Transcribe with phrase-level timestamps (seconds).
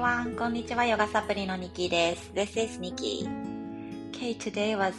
[0.00, 0.34] everyone!
[0.34, 2.32] こんにちは、ヨガサプリのニキです。
[2.34, 3.28] This is Nikki.
[4.12, 4.94] Okay, today was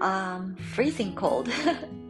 [0.00, 1.48] um, freezing cold.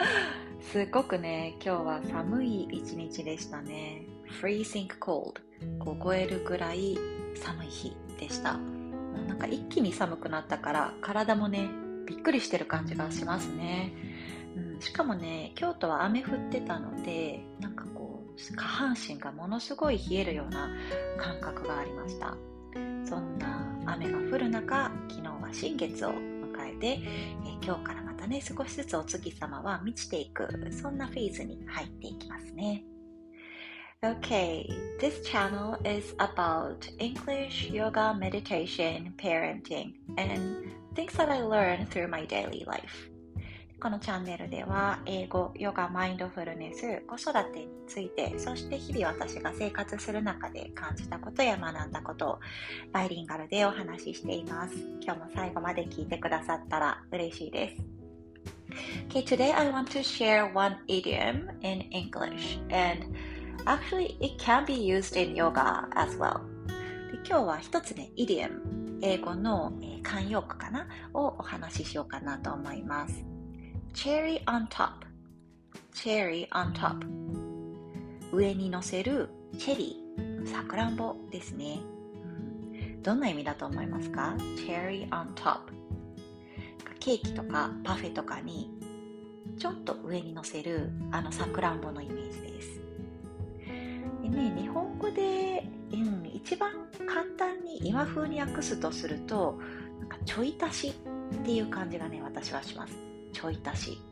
[0.73, 4.07] すごくね、今日は寒い一日でしたね。
[4.41, 5.35] freezing cold.
[5.79, 6.99] 凍えるくらい
[7.35, 8.57] 寒い日でした。
[9.29, 11.69] なんか一気に寒くなったから体もね、
[12.07, 13.93] びっくりしてる感じがしますね。
[14.57, 17.85] うん、しかもね、京都は雨降ってたので、なんか
[18.37, 20.69] 下半身がものすごい冷えるような
[21.19, 22.37] 感覚がありました
[23.05, 27.01] そんな雨が降る中昨日は新月を迎えて、え
[27.63, 32.85] 今日からまたね少しずつお月様は満ちていくそんなフェーズに入っていきますね
[34.03, 34.69] Okay,
[35.01, 42.27] this channel is about English, yoga, meditation, parenting, and things that I learned through my
[42.27, 43.11] daily life.
[43.87, 52.41] このチャンネルでは英語、ヨガ、マインドフルネス、子育てについて、そして日々私が生活する中で感じたことや学んだことを
[52.93, 54.75] バイリンガルでお話ししています。
[55.01, 57.77] 今日も最後まで聞いてくださったら嬉しいです。
[59.09, 63.07] Okay, today I want to share one idiom in English and
[63.67, 66.41] actually it can be used in yoga as well.
[67.13, 69.71] で今日は一つね、イディアム、英語の、
[70.03, 73.36] 慣用句かなをお話ししようかなと思います。
[73.97, 75.07] Cherry on top.
[75.95, 77.03] Cherry on top.
[78.31, 81.81] 上に乗せるチェリーさくらんぼですね、
[83.03, 85.61] どんな意味だと思いますか？cherry on top.
[87.01, 88.71] ケーキとかパフェとかに
[89.59, 92.83] ちょっと上に乗せるあのさくらんぼのイメージです。
[94.23, 96.71] でね日本語で、うん、一番
[97.09, 99.59] 簡単に今風に訳すとすると
[100.01, 100.95] なんかちょい足し
[101.35, 103.06] っていう感じがね私はします。
[103.37, 104.03] ちょい足し。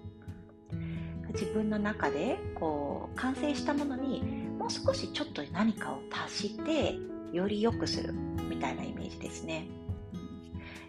[1.33, 4.23] 自分の中でこう完成したものに
[4.59, 6.95] もう少しちょっと何かを足して
[7.33, 9.67] より良くするみたいなイメージですね。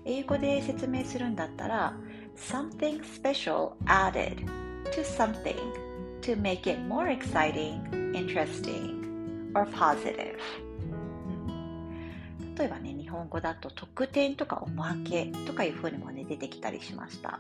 [0.03, 1.97] 英語で説明するんだったら
[2.35, 4.45] something special added
[4.91, 5.56] to something
[6.22, 7.81] to make it more exciting,
[8.13, 9.01] interesting,
[9.56, 10.38] or positive.
[12.57, 17.40] 例えばね日本語だと特典とかおまけとかいうふうにもね出てきたりしました。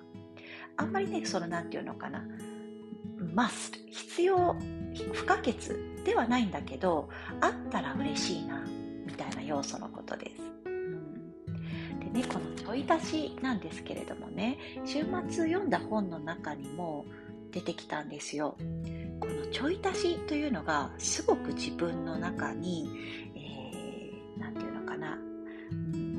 [0.77, 2.25] あんまりね、そのなんていうのかな、
[3.33, 4.55] must、必要、
[5.13, 5.55] 不可欠
[6.05, 7.09] ではないんだけど、
[7.41, 8.63] あったら嬉しいな、
[9.05, 10.41] みたいな要素のことです。
[10.65, 17.05] うん、でね、このちょい足しなんですけれどもね、週末読んだ本の中にも
[17.51, 18.57] 出てきたんですよ。
[19.19, 22.89] このちょい足しというのがすごく自分の中に、
[23.35, 25.17] えー、ていうのかな、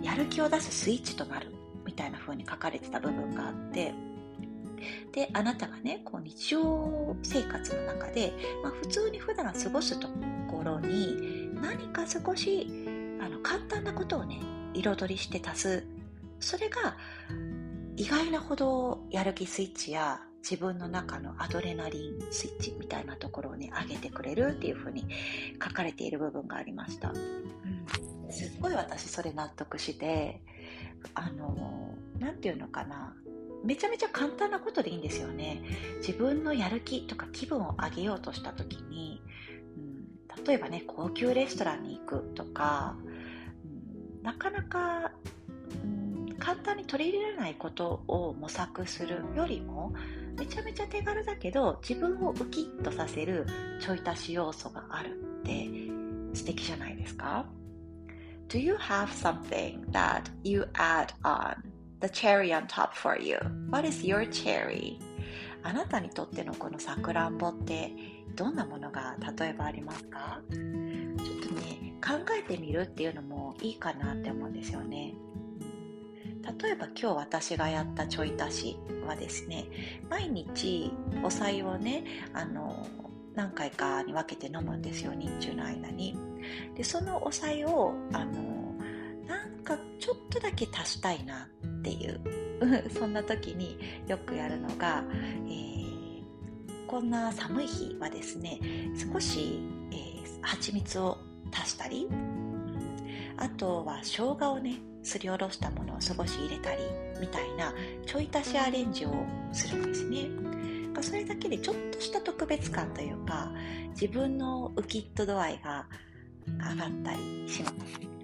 [0.03, 1.53] やる気を出すスイッチとなる
[1.85, 3.93] みたいな風に書かれてた部分があって、
[5.13, 8.33] であなたがねこう日常生活の中で、
[8.63, 10.09] まあ、普通に普段過ごすと
[10.51, 12.69] ころに何か少し
[13.21, 14.41] あの簡単なことをね
[14.75, 15.87] 彩りして足す。
[16.39, 16.97] それが
[17.97, 25.07] 意外なほどやる気スイッチや自分の中のアドレナリンスイッチみたいなところをね上げてくれるっていうふうに
[25.63, 27.13] 書かれている部分がありました、う
[28.29, 30.41] ん、すっごい私それ納得して
[31.15, 33.15] あの何て言うのかな。
[33.67, 35.61] めちゃめちゃ簡単なことでいいんですよね。
[35.99, 39.21] 自分のやる気とか気分を上げようとした時に、
[39.77, 39.81] う
[40.41, 42.97] ん、例えばね高級レストランに行くとか、
[43.65, 45.11] うん、なかなか、
[45.83, 49.93] うん、簡単に取り入れられないことを模索するよりも
[50.39, 53.47] めちゃめちゃ手軽だけど自分をウキッとさせる
[53.81, 55.69] ちょい足し要素があるって
[56.35, 57.47] 素敵じゃないですか
[58.49, 61.57] ？Do you have something that you add on
[62.07, 63.39] the cherry on top for you.
[63.71, 64.99] What is your cherry?
[65.63, 67.91] あなたにとってのこのさくらんぼって
[68.37, 70.41] どんなものが例えばありますか？
[70.51, 70.59] ちょっ
[71.49, 75.15] とね考えてみるっていうのもいいかなって思うんですよね。
[76.61, 79.67] 例えば今日私がやったちょい足しはですね
[80.09, 80.93] 毎日
[81.25, 82.87] お菜をねあの
[83.35, 86.17] 何回かに分けて飲むんですよ日中の間に
[86.77, 88.56] でそのお菜をあの
[89.67, 91.49] かちょっとだけ足したいな
[91.81, 92.21] っていう。
[92.99, 96.23] そんな時によくやるのが、えー、
[96.87, 98.59] こんな寒い日はですね
[99.13, 99.61] 少し、
[99.91, 101.19] えー、蜂蜜を
[101.53, 102.09] 足したり、
[103.37, 106.83] あとは生姜をねすりおろしたものを少し入れたり
[107.21, 107.75] みたいな
[108.07, 109.13] ちょい足しアレンジを
[109.53, 110.29] するんですね。
[111.03, 113.53] それだけでちょっとした特別感というか
[113.91, 115.87] 自分のウキッと度合いが
[116.47, 118.16] 上がったりします。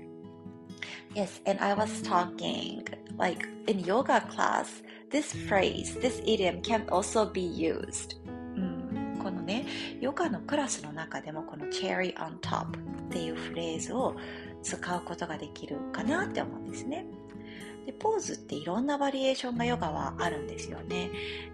[1.14, 2.86] Yes, and I was talking
[3.18, 8.16] like in yoga class, this phrase, this idiom can also be used.
[9.22, 9.66] このね、
[10.00, 14.16] ヨガのクラスの中でもこの cherry on top っていうフレーズを
[14.62, 17.06] 使うことができるかなって思うんですね。
[17.86, 21.10] でポーズっていろんなバリエーションがヨガはあるんですよね。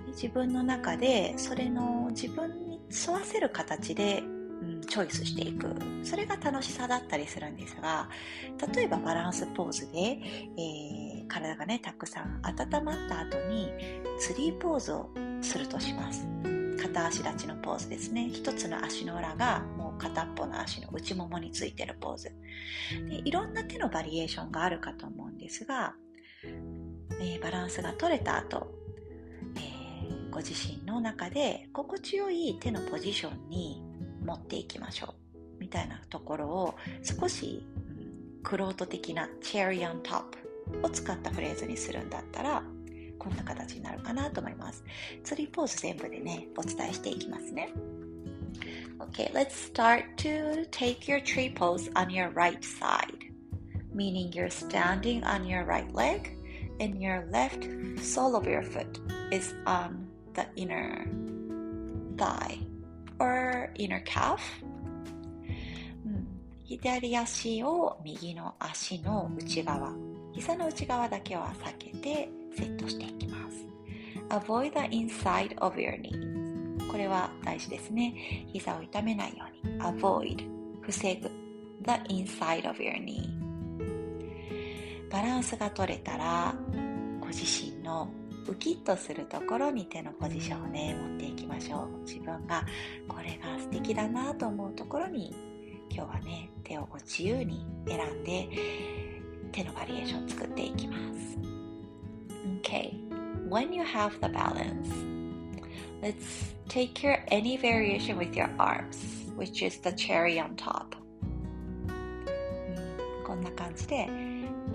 [0.08, 4.22] 自分の中でそれの自分に沿わせる形で、
[4.86, 5.69] チョイスしていく。
[6.02, 8.08] それが楽しさだったりするんですが
[8.75, 13.70] 例えばバランスポーズで、えー、体がねたくさん温まった後に
[14.19, 15.10] ツリーポーズを
[15.40, 16.26] するとします。
[16.80, 18.30] 片足立ちのポーズですね。
[18.32, 22.32] 一つの足の裏がもう片っぽの足の内ももについてるポーズ。
[23.08, 25.94] でいろんな手のバリエーションがあるかと思うんですが
[27.20, 28.69] えー、バランスが取れた後、
[29.56, 33.82] えー、ご自身の中で心地よい手のポジションに
[34.28, 40.22] 持っていきましょうみたいなところを少し、うん、クロート的なチェリーオントッ
[40.80, 42.62] プを使ったフレーズにするんだったら
[43.19, 44.84] こんな形になるかなと思います
[45.25, 47.72] ツリーポーズ全部でねお伝えしていきますね
[49.00, 53.28] Okay, let's start to take your tree pose on your right side.
[53.92, 56.38] meaning you're standing on your right leg
[56.80, 57.66] and your left
[58.00, 59.00] sole of your foot
[59.32, 61.04] is on the inner
[62.16, 62.58] thigh
[63.19, 64.38] or inner calf、
[66.05, 66.26] うん、
[66.65, 69.93] 左足を右の足の内側
[70.32, 73.67] 膝の内側だけは避けてセットしていきます
[74.29, 80.49] Avoid the inside of your knees これは大事ですね膝を痛めないように Avoid.
[80.82, 81.29] 防ぐ
[81.82, 83.29] the inside of your knee
[85.11, 86.55] バランスが取れたら
[87.21, 88.09] ご自身の
[88.49, 92.65] ウキッとするところに手のポジションをね持っていきましょう自分が
[93.06, 95.35] これが素敵だなと思うところに
[95.91, 98.49] 今日はね手をご自由に選んで
[99.53, 101.39] 手のバリエーション作っていきます
[102.62, 102.95] Okay
[103.49, 104.89] when you have the balance
[106.00, 110.97] let's take your any variation with your arms which is the cherry on top、
[111.89, 114.09] うん、こんな感じで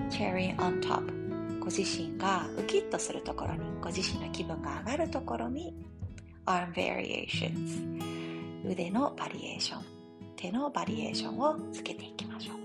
[0.10, 1.23] cherry on top
[1.64, 5.74] ご自身がウキッとするところにご自身の気分が上がるところに
[6.46, 9.84] arm variations 腕のバリエーション
[10.36, 12.58] 手のバリエーションをつけていきましょう。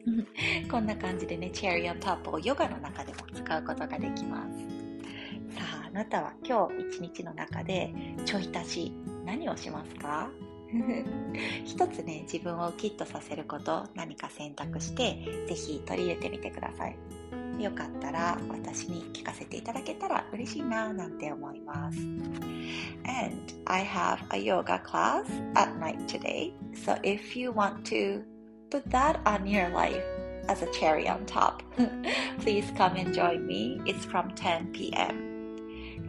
[0.72, 4.46] こんな感じでねチェリーオントップをヨガの中でも使うことができま
[5.50, 5.54] す。
[5.54, 7.92] さああなたは今日一日の中で
[8.24, 8.92] ちょい足し
[9.26, 10.30] 何をしますか？
[11.66, 16.96] 一つね自分をキッとさせること何か選択してぜひ取り入れてみてください。
[17.58, 25.24] よかったら私に聞かせていただけたら嬉しいななんて思います And I have a yoga class
[25.54, 28.22] at night today so if you want to
[28.70, 30.02] put that on your life
[30.48, 31.62] as a cherry on top
[32.40, 35.30] please come and join me it's from 10 p.m.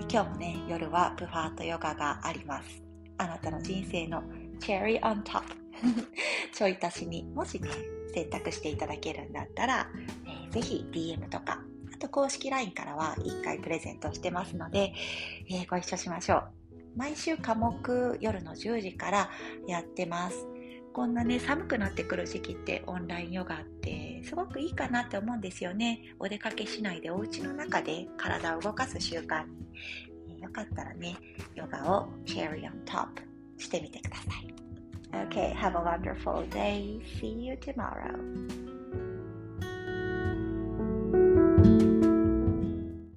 [0.09, 2.81] 今日もね夜はプファートヨガがあります
[3.17, 4.23] あなたの人生の
[4.59, 5.43] cherry on top
[6.53, 7.69] ちょい足しにもしね
[8.13, 9.87] 選択していただけるんだったら、
[10.51, 11.61] ぜひ DM とか
[11.93, 14.93] あと公式 LINE からは1回プレゼントしてますので、
[15.49, 16.43] えー、ご一緒しましょう。
[16.95, 19.29] 毎週科目夜の10時から
[19.67, 20.45] やってます。
[20.93, 26.15] こんなね寒くなってくる時期ってオンラインヨガってすごくいいかなって思うんですよね。
[26.19, 30.41] お出かけしないでお家の中で体を動かす習慣に。
[30.41, 31.15] よかったらね
[31.53, 33.07] ヨガを Cherry on top
[33.57, 34.51] してみてください。
[35.27, 36.99] Okay, have a wonderful day.
[37.19, 38.80] See you tomorrow.